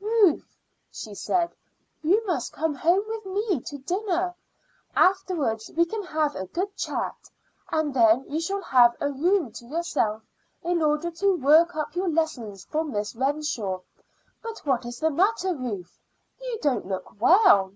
[0.00, 0.56] "Ruth,"
[0.92, 1.50] she said,
[2.02, 4.32] "you must come home with, me to dinner.
[4.94, 7.16] Afterwards we can have a good chat;
[7.72, 10.22] and then you shall have a room to yourself
[10.62, 13.80] in order to work up your lessons for Miss Renshaw.
[14.40, 15.98] But what is the matter, Ruth?
[16.40, 17.72] You don't look well."